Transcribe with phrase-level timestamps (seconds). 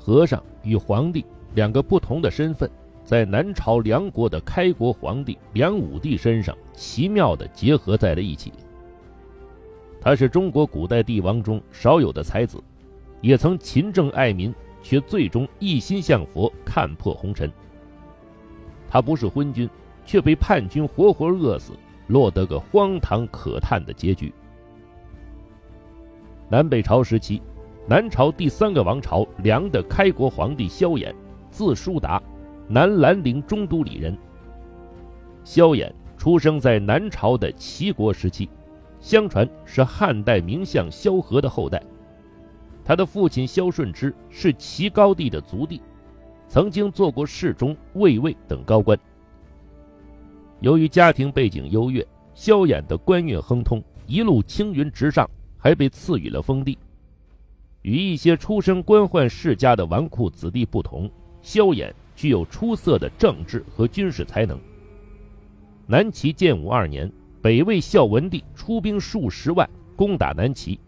[0.00, 1.22] 和尚与皇帝
[1.54, 2.68] 两个不同的身份，
[3.04, 8.50] 在南朝梁国的开国皇帝梁武帝身上奇妙地结合在了一起。
[10.00, 12.58] 他是中国古代帝王中少有的才子，
[13.20, 17.52] 也曾勤政爱民，却最终一心向佛，看破红尘。
[18.88, 19.68] 他不是昏君，
[20.06, 21.74] 却被叛军活活饿死，
[22.06, 24.32] 落得个荒唐可叹的结局。
[26.48, 27.42] 南北朝时期，
[27.90, 31.12] 南朝第三个王朝梁的开国皇帝萧衍，
[31.50, 32.22] 字叔达，
[32.68, 34.16] 南兰陵中都里人。
[35.42, 38.48] 萧衍出生在南朝的齐国时期。
[39.00, 41.82] 相传是汉代名相萧何的后代，
[42.84, 45.82] 他的父亲萧顺之是齐高帝的族弟，
[46.46, 48.96] 曾经做过侍中、卫尉等高官。
[50.60, 55.28] 由于家庭背景优越，萧衍的官运亨通，一路青云直上，
[55.58, 56.78] 还被赐予了封地。
[57.82, 61.10] 与一些出身官宦世家的纨绔子弟不同，
[61.42, 64.58] 萧衍具有出色的政治和军事才能。
[65.86, 67.10] 南齐建武二年。
[67.42, 70.78] 北魏孝文帝出兵数十万攻打南齐，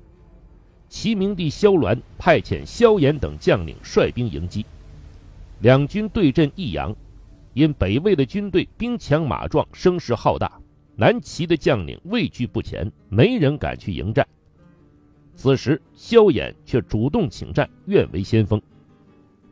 [0.86, 4.66] 齐明帝萧鸾派遣萧衍等将领率兵迎击，
[5.60, 6.94] 两军对阵益阳，
[7.54, 10.60] 因北魏的军队兵强马壮，声势浩大，
[10.94, 14.28] 南齐的将领畏惧不前，没人敢去迎战。
[15.34, 18.61] 此时萧衍却主动请战，愿为先锋。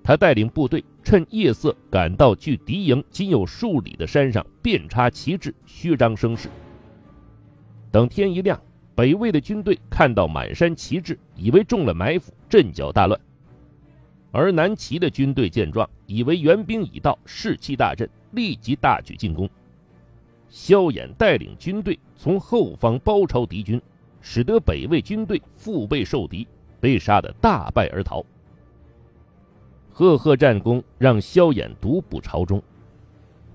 [0.02, 6.48] 他带领部队趁夜色赶到距敌营仅有数里的山上，遍插旗帜，虚张声势。
[7.90, 8.60] 等天一亮，
[8.94, 13.18] 北魏的军队看到满山旗帜，以为中了埋伏，阵脚大乱；
[14.30, 19.48] 而南齐的军队见状，以为援兵已到，士气大振，立即大举进攻。
[20.48, 23.80] 萧衍带领军队从后方包抄敌军，
[24.20, 26.46] 使得北魏军队腹背受敌，
[26.80, 28.24] 被杀得大败而逃。
[29.90, 32.62] 赫赫战功让萧衍独步朝中。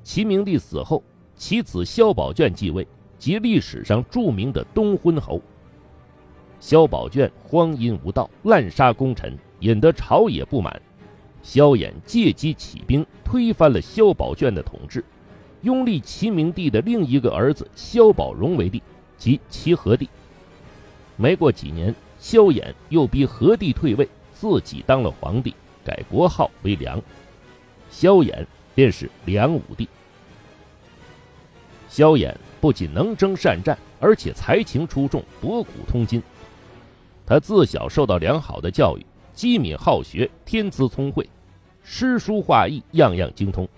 [0.03, 1.01] 齐明帝死后，
[1.35, 2.87] 其子萧宝卷继位。
[3.17, 5.41] 即历史上著名的东昏侯
[6.59, 10.79] 萧宝卷荒淫无道，滥杀功臣，引得朝野不满。
[11.41, 15.03] 萧衍借机起兵，推翻了萧宝卷的统治，
[15.61, 18.83] 拥立齐明帝的另一个儿子萧宝融为帝，
[19.17, 20.09] 即齐和帝。
[21.17, 25.53] 没过几年，萧衍又逼何帝退位，自己当了皇帝，
[25.83, 27.01] 改国号为梁，
[27.89, 29.87] 萧衍便是梁武帝。
[31.87, 32.33] 萧衍。
[32.61, 36.19] 不仅能征善战，而且才情出众，博古通今。
[37.23, 39.05] 他自小受到良好的教育，
[39.35, 41.29] 机敏好学，天资聪慧，
[41.83, 43.69] 诗书画艺样样精通，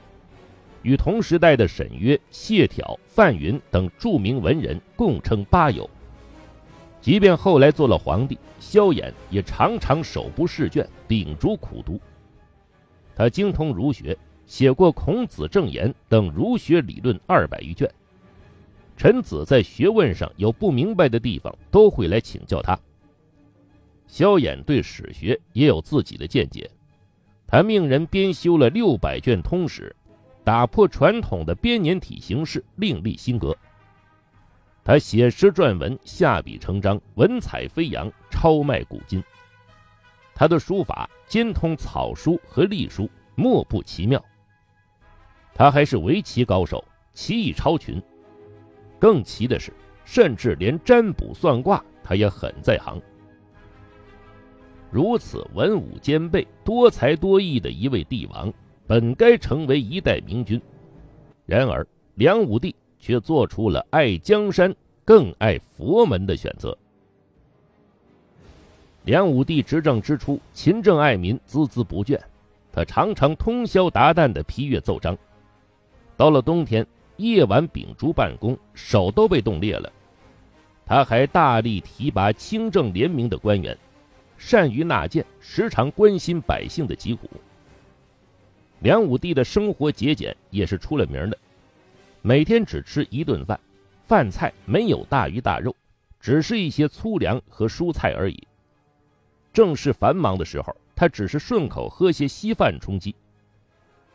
[0.84, 5.90] 与同时代的沈约、谢朓、范云等著名文人共称八友。
[7.08, 11.98] 即便后来做了皇帝，萧衍也常常手不释卷，秉烛苦读。
[13.16, 17.90] 他精通儒学，写过《孔子正言》等儒学理论二百余卷。
[18.98, 22.78] 臣子在学问上有不明白的地方，都会来请教他。
[24.06, 26.70] 萧衍对史学也有自己的见解，
[27.48, 29.96] 他命人编修了六百卷通史，
[30.44, 33.56] 打破传统的编年体形式，另立新格。
[34.88, 39.22] 他写诗撰文，下笔成章，文采飞扬，超迈古今。
[40.34, 44.24] 他的书法兼通草书和隶书，莫不奇妙。
[45.54, 46.82] 他还是围棋高手，
[47.12, 48.02] 棋艺超群。
[48.98, 49.74] 更奇的是，
[50.06, 52.98] 甚至连占卜算卦，他也很在行。
[54.90, 58.54] 如此文武兼备、多才多艺的一位帝王，
[58.88, 60.62] 本该成为一代明君，
[61.46, 64.74] 然而梁武帝却做出了爱江山
[65.06, 66.78] 更爱佛门的选择。
[69.04, 72.20] 梁武帝执政之初，勤政爱民，孜孜不倦，
[72.72, 75.18] 他常常通宵达旦的批阅奏章。
[76.18, 76.86] 到了冬天，
[77.16, 79.92] 夜晚秉烛办公，手都被冻裂了。
[80.86, 83.78] 他还大力提拔清正廉明的官员，
[84.38, 87.30] 善于纳谏，时常关心百姓的疾苦。
[88.80, 91.38] 梁武帝的生活节俭也是出了名的，
[92.22, 93.60] 每天只吃一顿饭，
[94.04, 95.76] 饭菜没有大鱼大肉，
[96.20, 98.48] 只是一些粗粮和蔬菜而已。
[99.54, 103.16] 正是繁忙的时候，他只是顺口喝些稀饭充饥。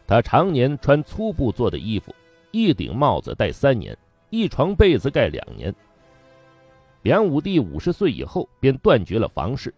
[0.07, 2.15] 他常年穿粗布做的衣服。
[2.55, 3.97] 一顶帽子戴三年，
[4.29, 5.75] 一床被子盖两年。
[7.01, 9.73] 梁武帝五十岁以后便断绝了房事，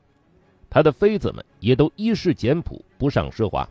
[0.68, 3.68] 他的妃子们也都衣饰简朴，不上奢华。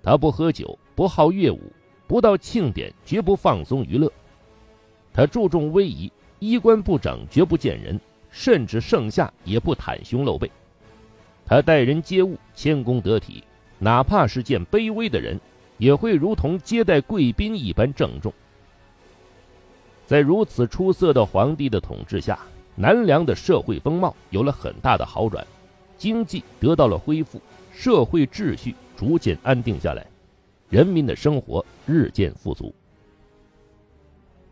[0.00, 1.72] 他不喝酒，不好乐舞，
[2.06, 4.10] 不到庆典绝不放松娱乐。
[5.12, 8.00] 他注重威仪，衣冠不整绝不见人，
[8.30, 10.50] 甚至盛夏也不袒胸露背。
[11.44, 13.44] 他待人接物谦恭得体，
[13.78, 15.38] 哪怕是见卑微的人，
[15.76, 18.32] 也会如同接待贵宾一般郑重。
[20.06, 22.38] 在如此出色的皇帝的统治下，
[22.74, 25.46] 南梁的社会风貌有了很大的好转，
[25.98, 27.40] 经济得到了恢复，
[27.72, 30.06] 社会秩序逐渐安定下来，
[30.72, 32.74] 人民的生活日渐富足。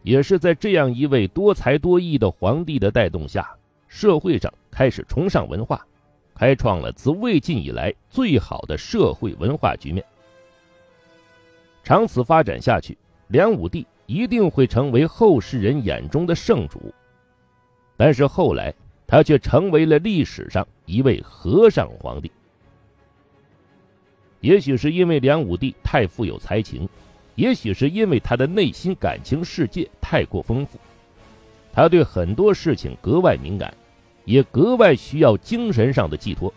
[0.02, 3.50] 也是在这样一位多才多艺的皇帝的带动下，
[3.88, 5.82] 社会上开始崇尚文化，
[6.34, 10.04] 开创了自魏晋以来最好的社会文化局面。
[11.82, 16.92] 长此发展下去，梁武帝一定会成为后世人眼中的圣主。
[17.96, 18.74] 但是后来，
[19.06, 22.30] 他却成为了历史上一位和尚皇帝。
[24.40, 26.88] 也许是因为梁武帝太富有才情。
[27.36, 30.78] 也许是因为他的内心感情世界太过丰富，
[31.72, 33.72] 他对很多事情格外敏感，
[34.26, 36.52] 也格外需要精神上的寄托。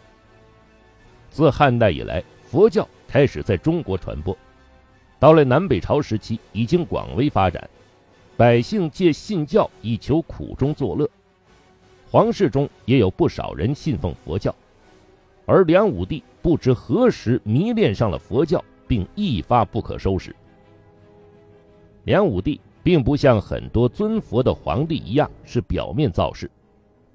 [1.30, 4.38] 自汉代以来，佛教开始在中国传播，
[5.20, 7.70] 到了南北朝时期，已经广为发展，
[8.36, 11.10] 百姓借信教以求苦中作乐，
[12.12, 14.54] 皇室中也有不少人信奉佛教，
[15.46, 20.36] 而梁武帝不知何时迷恋上了佛教，并一发不可收拾。
[22.06, 26.50] 梁武帝并不像很多尊佛的皇帝一样是表面造势，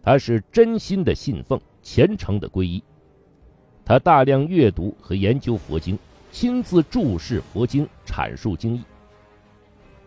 [0.03, 2.83] 他是真心的信奉，虔诚的皈依。
[3.85, 5.99] 他大量阅读和研究佛经，
[6.31, 8.81] 亲自注释佛经，阐述经义。《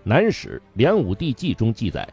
[0.04, 2.08] 南史·梁武帝纪》中记载，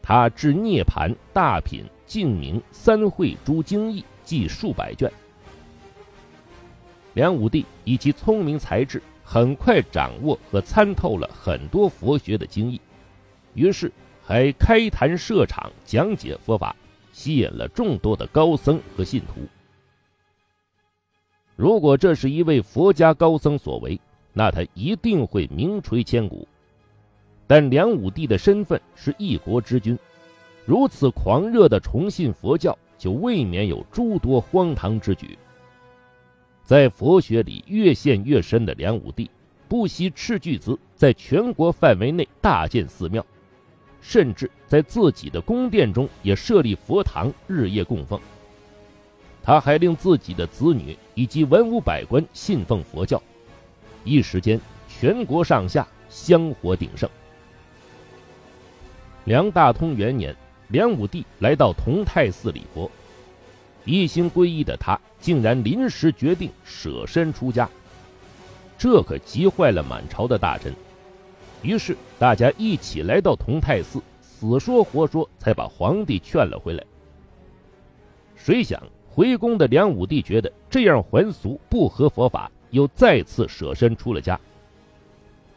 [0.00, 5.12] 他至涅盘、大品、净明三会诸经义，记数百卷。
[7.14, 9.02] 梁武帝以其聪明才智。
[9.26, 12.78] 很快掌握和参透了很多佛学的经义，
[13.54, 13.90] 于是
[14.22, 16.76] 还开坛设场讲解佛法，
[17.10, 19.40] 吸引了众多的高僧和信徒。
[21.56, 23.98] 如果这是一位佛家高僧所为，
[24.34, 26.46] 那他一定会名垂千古。
[27.46, 29.98] 但梁武帝的身份是一国之君，
[30.66, 35.38] 如此狂热的崇信佛教，就未免有诸多荒唐之举。
[36.64, 39.30] 在佛学里越陷越深的梁武帝，
[39.68, 43.24] 不惜斥巨资在全国范围内大建寺庙，
[44.00, 48.18] 甚至在自己的宫殿中也设立佛堂，日夜供奉。
[49.42, 53.22] 他还令自己的子女以及文武百官信奉佛教，
[54.02, 54.58] 一时间
[54.88, 57.06] 全国上下香火鼎盛。
[59.26, 60.34] 梁大通元年，
[60.68, 62.90] 梁武帝来到同泰寺礼佛。
[63.84, 67.68] 一心皈依的他，竟然临时决定舍身出家，
[68.78, 70.74] 这可急坏了满朝的大臣。
[71.62, 76.84] 于是大家一起来到同泰寺，死说活说才把皇帝劝了回来。
[78.36, 84.38] 谁想回宫的梁武帝觉得这样还俗不合佛法，又再次舍身出了家。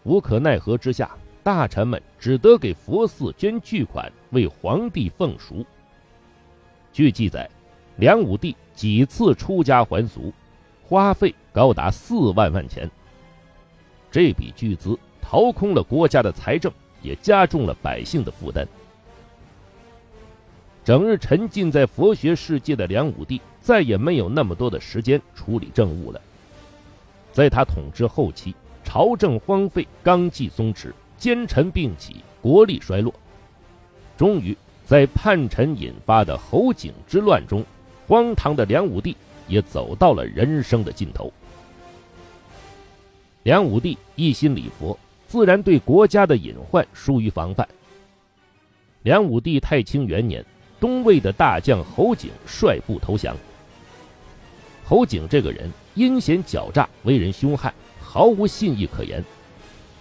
[0.03, 5.65] 无可奈何之下，大臣们只得给佛寺捐巨款，为皇帝奉赎。
[6.93, 7.49] 据记载。
[7.97, 10.31] 梁武帝几次出家还俗，
[10.83, 12.89] 花费高达四万万钱。
[14.11, 16.71] 这笔巨资掏空了国家的财政，
[17.01, 18.67] 也加重了百姓的负担。
[20.85, 26.21] 整日沉浸在佛学世界的梁武帝，再也没有那么多的时间处理政务了。
[27.33, 33.13] 在他统治后期，朝政荒废，纲纪松弛，奸臣并起，国力衰落。
[34.15, 34.55] 终于，
[34.85, 37.65] 在叛臣引发的侯景之乱中。
[38.07, 39.15] 荒唐的梁武帝
[39.49, 41.31] 也走到了人生的尽头。
[43.43, 44.97] 梁武帝一心礼佛，
[45.27, 47.67] 自然对国家的隐患疏于防范。
[49.03, 50.43] 梁武帝太清元年，
[50.79, 53.35] 东魏的大将侯景率部投降。
[54.85, 59.21] 侯景这个人阴险狡诈，为人凶悍，毫无信义可言。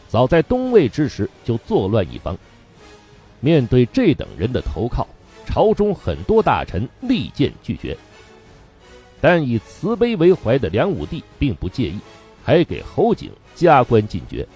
[0.06, 2.38] 早在东魏之时就作乱一方。
[3.40, 5.06] 面对这等人的投靠。
[5.46, 7.96] 朝中很多大臣力荐拒绝，
[9.20, 11.98] 但以慈悲为怀的梁武帝并不介意，
[12.44, 14.46] 还给侯景加官进爵。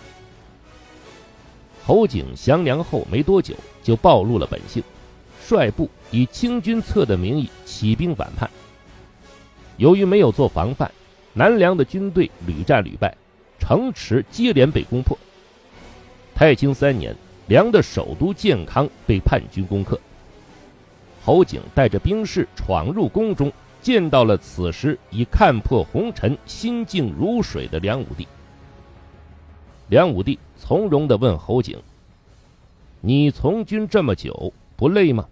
[1.87, 4.83] 侯景降梁后没多久，就暴露了本性，
[5.41, 8.51] 率部以清君侧的名义起兵反叛。
[9.79, 10.91] 由于没有做防范，
[11.33, 13.17] 南梁的军队屡战屡败，
[13.59, 15.17] 城池接连被攻破。
[16.35, 17.17] 太清三年，
[17.47, 19.99] 梁的首都建康被叛军攻克。
[21.23, 28.27] 侯景带着兵士闯入宫中，见到了此时已看破红尘、心静如水的梁武帝。
[29.89, 31.79] 梁武帝从容地问侯景
[33.01, 35.27] ：“你从军这么久，不累吗？”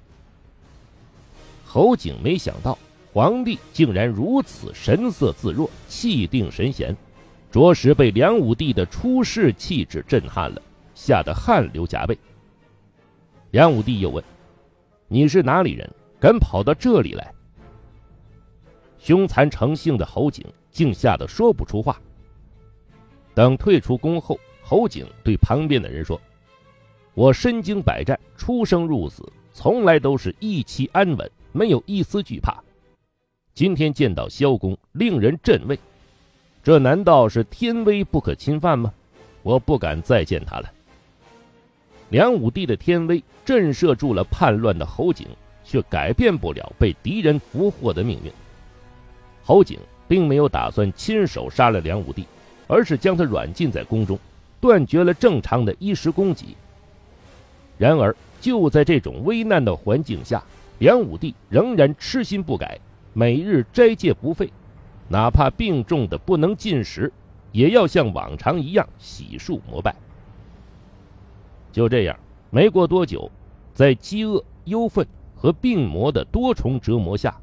[1.65, 2.79] 侯景没想到
[3.13, 6.97] 皇帝竟然如此神色自若、气定神闲，
[7.51, 10.61] 着实被梁武帝的出世气质震撼了，
[10.95, 12.19] 吓得汗流浃背。
[13.53, 14.23] 梁武帝又问
[15.09, 15.91] ：“你是哪里人？
[16.21, 17.33] 敢跑到这里来？”
[18.99, 22.01] 凶残成性的侯景竟吓得说不出话。
[23.35, 26.21] 等退出宫后，侯景对旁边的人说
[27.15, 32.63] ：“我身经百战，出生入死，从来都是一期安稳，没有一丝惧怕。
[33.55, 35.79] 今天见到萧公，令人震畏。
[36.63, 38.93] 这难道是天威不可侵犯吗？
[39.43, 40.73] 我不敢再见他了。”
[42.11, 45.27] 梁武帝的天威震慑住了叛乱的侯景，
[45.63, 48.33] 却改变不了被敌人俘获的命运。
[49.45, 52.27] 侯景并没有打算亲手杀了梁武帝，
[52.67, 54.19] 而是将他软禁在宫中，
[54.61, 56.57] 断绝了正常的衣食供给。
[57.77, 60.43] 然而，就在这种危难的环境下，
[60.79, 62.79] 梁武帝仍然痴心不改，
[63.13, 64.51] 每日斋戒不废，
[65.09, 67.13] 哪怕病重的不能进食，
[67.53, 69.95] 也要像往常一样洗漱膜拜。
[71.71, 72.19] 就这样，
[72.51, 73.31] 没过多久，
[73.73, 77.37] 在饥饿、忧愤和病魔的多重折磨下，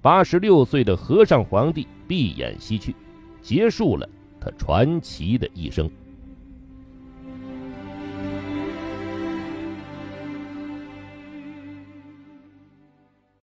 [0.00, 2.94] 八十六岁的和尚皇帝闭眼西去，
[3.40, 4.08] 结束了
[4.40, 5.88] 他传奇的一生。